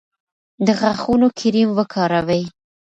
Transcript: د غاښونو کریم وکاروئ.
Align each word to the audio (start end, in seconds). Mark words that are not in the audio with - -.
د 0.65 0.67
غاښونو 0.79 1.27
کریم 1.39 1.69
وکاروئ. 1.77 2.43